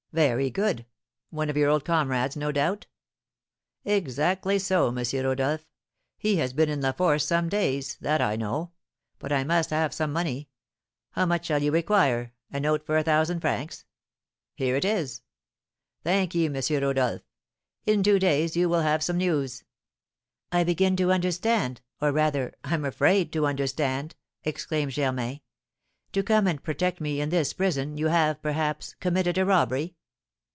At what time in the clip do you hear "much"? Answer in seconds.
11.25-11.45